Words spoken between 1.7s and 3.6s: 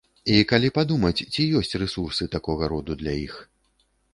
рэсурсы такога роду для іх?